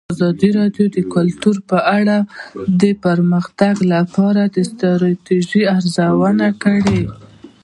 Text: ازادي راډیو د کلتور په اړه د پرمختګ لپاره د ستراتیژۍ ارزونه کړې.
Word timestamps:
ازادي 0.13 0.49
راډیو 0.59 0.85
د 0.95 0.97
کلتور 1.13 1.55
په 1.69 1.77
اړه 1.97 2.17
د 2.81 2.83
پرمختګ 3.05 3.75
لپاره 3.93 4.41
د 4.55 4.57
ستراتیژۍ 4.71 5.61
ارزونه 5.77 6.47
کړې. 6.63 7.01